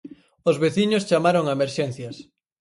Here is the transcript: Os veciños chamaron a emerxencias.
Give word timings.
Os 0.49 0.59
veciños 0.63 1.07
chamaron 1.09 1.45
a 1.47 1.55
emerxencias. 1.57 2.15